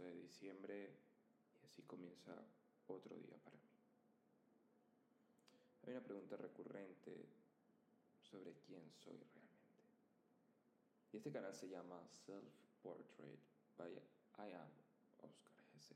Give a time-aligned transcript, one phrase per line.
[0.00, 0.90] 12 de diciembre
[1.62, 2.34] y así comienza
[2.86, 3.68] otro día para mí.
[5.82, 7.26] Hay una pregunta recurrente
[8.22, 9.50] sobre quién soy realmente.
[11.12, 12.48] Y este canal se llama Self
[12.82, 13.38] Portrait
[13.76, 14.70] by I Am
[15.18, 15.94] Oscar GC.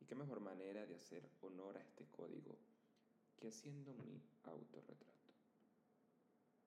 [0.00, 2.56] Y qué mejor manera de hacer honor a este código
[3.36, 5.06] que haciendo mi autorretrato.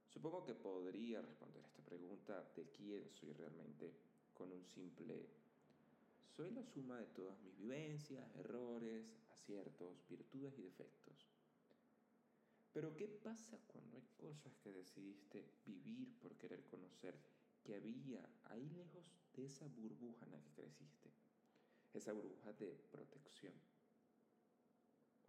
[0.08, 3.92] Supongo que podría responder esta pregunta de quién soy realmente
[4.34, 5.43] con un simple
[6.36, 11.28] soy la suma de todas mis vivencias, errores, aciertos, virtudes y defectos.
[12.74, 17.16] Pero ¿qué pasa cuando hay cosas que decidiste vivir por querer conocer
[17.64, 21.12] que había ahí lejos de esa burbuja en la que creciste?
[21.94, 23.54] Esa burbuja de protección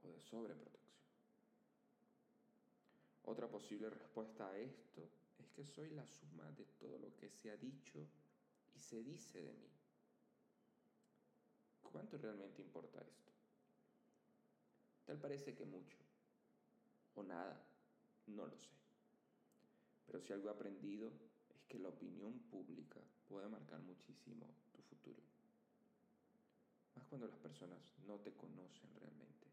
[0.03, 1.05] o de sobreprotección.
[3.25, 7.51] Otra posible respuesta a esto es que soy la suma de todo lo que se
[7.51, 8.07] ha dicho
[8.75, 9.84] y se dice de mí.
[11.95, 13.31] ¿Cuánto realmente importa esto?
[15.07, 15.97] Tal parece que mucho,
[17.15, 17.57] o nada,
[18.27, 18.75] no lo sé.
[20.05, 21.13] Pero si algo he aprendido
[21.55, 25.23] es que la opinión pública puede marcar muchísimo tu futuro.
[26.97, 29.47] Más cuando las personas no te conocen realmente.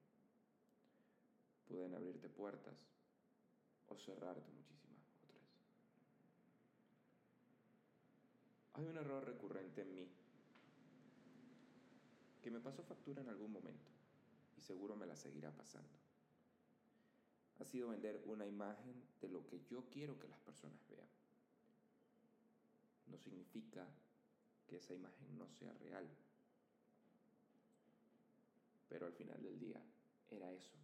[1.67, 2.79] Pueden abrirte puertas
[3.87, 5.45] o cerrarte muchísimas otras.
[8.73, 10.20] Hay un error recurrente en mí
[12.41, 13.89] que me pasó factura en algún momento
[14.57, 15.89] y seguro me la seguirá pasando.
[17.59, 21.07] Ha sido vender una imagen de lo que yo quiero que las personas vean.
[23.07, 23.87] No significa
[24.67, 26.07] que esa imagen no sea real.
[28.89, 29.81] Pero al final del día
[30.29, 30.75] era eso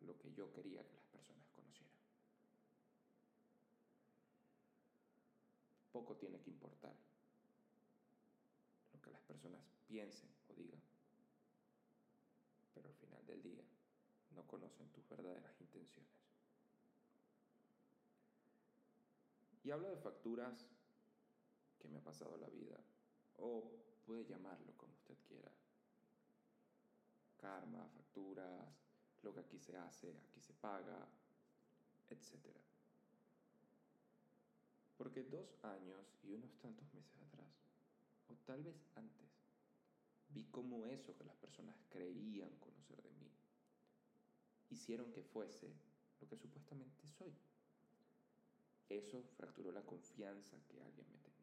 [0.00, 1.96] lo que yo quería que las personas conocieran.
[5.96, 6.94] poco tiene que importar
[8.92, 10.82] lo que las personas piensen o digan.
[12.74, 13.64] Pero al final del día
[14.46, 16.12] no conocen tus verdaderas intenciones.
[19.64, 20.68] Y hablo de facturas
[21.80, 22.78] que me ha pasado la vida,
[23.38, 23.72] o
[24.04, 25.50] puede llamarlo como usted quiera.
[27.38, 28.68] Karma, facturas,
[29.22, 31.08] lo que aquí se hace, aquí se paga,
[32.08, 32.60] etcétera.
[34.96, 37.52] Porque dos años y unos tantos meses atrás,
[38.28, 39.28] o tal vez antes,
[40.28, 43.25] vi cómo eso que las personas creían conocer de mí,
[44.70, 45.72] hicieron que fuese
[46.20, 47.32] lo que supuestamente soy.
[48.88, 51.36] Eso fracturó la confianza que alguien me tenía,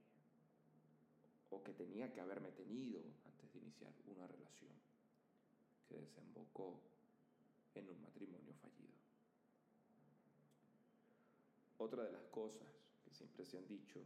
[1.50, 4.72] o que tenía que haberme tenido antes de iniciar una relación
[5.88, 6.79] que desembocó
[7.75, 8.94] en un matrimonio fallido.
[11.78, 12.67] Otra de las cosas
[13.03, 14.00] que siempre se han dicho,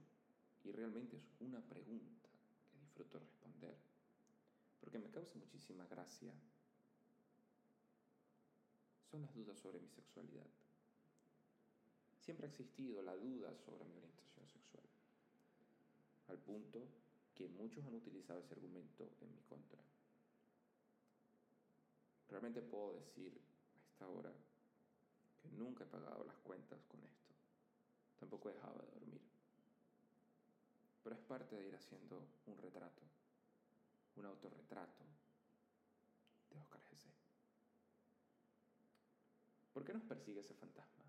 [0.64, 2.30] y realmente es una pregunta
[2.72, 3.78] que disfruto responder,
[4.80, 6.34] porque me causa muchísima gracia,
[9.10, 10.48] son las dudas sobre mi sexualidad.
[12.20, 14.84] Siempre ha existido la duda sobre mi orientación sexual,
[16.28, 16.88] al punto
[17.34, 19.80] que muchos han utilizado ese argumento en mi contra.
[22.30, 23.40] Realmente puedo decir
[23.76, 24.34] a esta hora
[25.42, 27.34] que nunca he pagado las cuentas con esto.
[28.20, 29.22] Tampoco dejaba de dormir.
[31.04, 33.02] Pero es parte de ir haciendo un retrato,
[34.18, 35.06] un autorretrato
[36.50, 37.27] de Oscar G.C.
[39.78, 41.06] ¿Por qué nos persigue ese fantasma?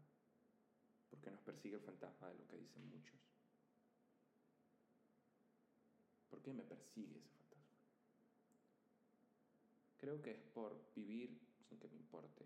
[1.08, 3.16] ¿Por qué nos persigue el fantasma de lo que dicen muchos?
[6.28, 7.78] ¿Por qué me persigue ese fantasma?
[9.96, 12.44] Creo que es por vivir sin que me importe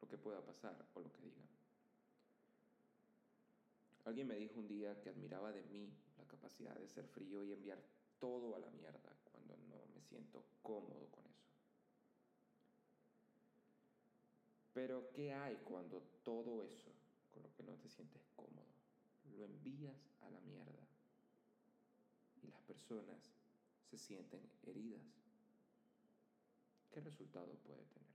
[0.00, 1.46] lo que pueda pasar o lo que digan.
[4.06, 5.88] Alguien me dijo un día que admiraba de mí
[6.18, 7.80] la capacidad de ser frío y enviar
[8.18, 11.31] todo a la mierda cuando no me siento cómodo con eso.
[14.72, 16.92] Pero ¿qué hay cuando todo eso,
[17.30, 18.72] con lo que no te sientes cómodo,
[19.36, 20.86] lo envías a la mierda
[22.42, 23.34] y las personas
[23.90, 25.02] se sienten heridas?
[26.90, 28.12] ¿Qué resultado puede tener?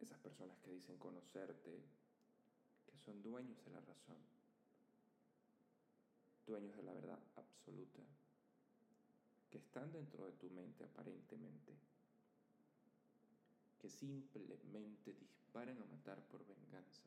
[0.00, 1.84] Esas personas que dicen conocerte,
[2.86, 4.18] que son dueños de la razón,
[6.46, 8.02] dueños de la verdad absoluta,
[9.50, 11.76] que están dentro de tu mente aparentemente,
[13.98, 17.02] simplemente disparan a matar por venganza.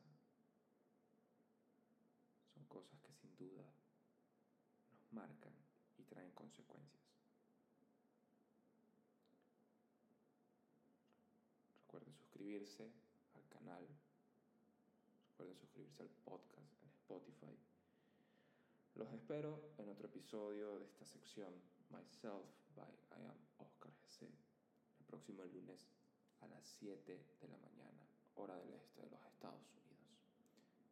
[2.54, 3.64] Son cosas que sin duda
[4.92, 5.52] nos marcan
[5.98, 7.02] y traen consecuencias.
[11.82, 12.90] Recuerden suscribirse
[13.34, 13.86] al canal
[15.30, 17.54] Recuerden suscribirse al podcast en Spotify.
[18.94, 21.52] Los espero en otro episodio de esta sección
[21.90, 22.88] Myself by
[23.20, 25.86] I am Oscar GC el próximo lunes
[26.80, 28.06] 7 de la mañana,
[28.36, 30.06] hora del este de los Estados Unidos.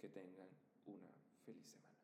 [0.01, 0.49] Que tengan
[0.87, 1.09] una
[1.45, 1.95] feliz semana.